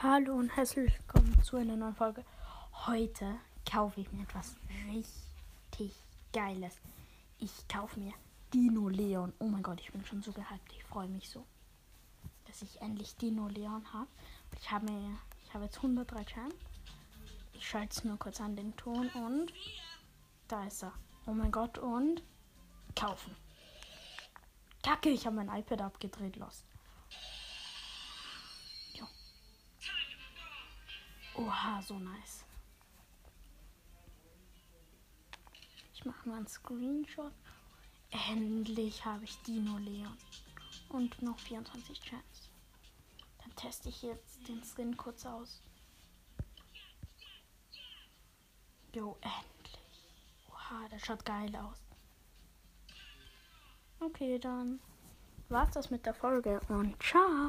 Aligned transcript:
Hallo 0.00 0.34
und 0.34 0.56
herzlich 0.56 0.96
willkommen 0.96 1.42
zu 1.42 1.56
einer 1.56 1.74
neuen 1.74 1.96
Folge. 1.96 2.24
Heute 2.86 3.34
kaufe 3.68 4.00
ich 4.00 4.12
mir 4.12 4.22
etwas 4.22 4.54
richtig 4.88 5.92
Geiles. 6.32 6.76
Ich 7.40 7.66
kaufe 7.66 7.98
mir 7.98 8.12
Dino 8.54 8.88
Leon. 8.88 9.32
Oh 9.40 9.46
mein 9.46 9.64
Gott, 9.64 9.80
ich 9.80 9.90
bin 9.90 10.04
schon 10.04 10.22
so 10.22 10.30
gehypt. 10.30 10.72
Ich 10.72 10.84
freue 10.84 11.08
mich 11.08 11.28
so, 11.28 11.44
dass 12.44 12.62
ich 12.62 12.80
endlich 12.80 13.16
Dino 13.16 13.48
Leon 13.48 13.92
habe. 13.92 14.06
Ich 14.60 14.70
habe 14.70 14.86
ich 15.44 15.52
habe 15.52 15.64
jetzt 15.64 15.78
103 15.78 16.24
Chance. 16.26 16.56
Ich 17.54 17.68
schalte 17.68 17.98
es 17.98 18.04
nur 18.04 18.20
kurz 18.20 18.40
an 18.40 18.54
den 18.54 18.76
Ton 18.76 19.08
und 19.08 19.52
da 20.46 20.64
ist 20.64 20.84
er. 20.84 20.92
Oh 21.26 21.32
mein 21.32 21.50
Gott 21.50 21.76
und 21.76 22.22
kaufen. 22.94 23.34
Kacke, 24.84 25.08
ich 25.08 25.26
habe 25.26 25.34
mein 25.34 25.48
iPad 25.48 25.82
abgedreht, 25.82 26.36
lost. 26.36 26.64
Oha, 31.38 31.80
so 31.82 31.98
nice. 32.00 32.44
Ich 35.94 36.04
mache 36.04 36.28
mal 36.28 36.38
einen 36.38 36.48
Screenshot. 36.48 37.32
Endlich 38.28 39.04
habe 39.04 39.22
ich 39.22 39.40
Dino 39.42 39.78
Leon. 39.78 40.18
Und 40.88 41.22
noch 41.22 41.38
24 41.38 42.00
Chance. 42.00 42.50
Dann 43.38 43.54
teste 43.54 43.88
ich 43.88 44.02
jetzt 44.02 44.48
den 44.48 44.64
Skin 44.64 44.96
kurz 44.96 45.24
aus. 45.24 45.62
Jo, 48.92 49.16
endlich. 49.20 49.78
Oha, 50.50 50.88
der 50.88 50.98
schaut 50.98 51.24
geil 51.24 51.54
aus. 51.54 51.78
Okay, 54.00 54.40
dann 54.40 54.80
war's 55.48 55.70
das 55.70 55.90
mit 55.90 56.04
der 56.04 56.14
Folge 56.14 56.60
und 56.68 57.00
ciao. 57.00 57.46